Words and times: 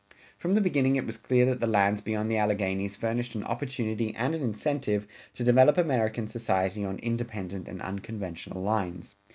From 0.35 0.55
the 0.55 0.61
beginning 0.61 0.95
it 0.95 1.05
was 1.05 1.15
clear 1.17 1.45
that 1.45 1.59
the 1.59 1.67
lands 1.67 2.01
beyond 2.01 2.31
the 2.31 2.37
Alleghanies 2.37 2.95
furnished 2.95 3.35
an 3.35 3.43
opportunity 3.43 4.15
and 4.15 4.33
an 4.33 4.41
incentive 4.41 5.05
to 5.35 5.43
develop 5.43 5.77
American 5.77 6.25
society 6.25 6.83
on 6.83 6.97
independent 6.97 7.67
and 7.67 7.79
unconventional 7.83 8.63
lines. 8.63 9.13